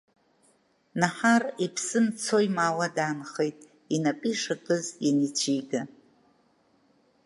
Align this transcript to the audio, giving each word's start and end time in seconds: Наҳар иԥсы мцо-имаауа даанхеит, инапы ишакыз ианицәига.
Наҳар 0.99 1.43
иԥсы 1.65 1.99
мцо-имаауа 2.05 2.87
даанхеит, 2.95 3.59
инапы 3.95 4.27
ишакыз 4.33 4.85
ианицәига. 5.05 5.81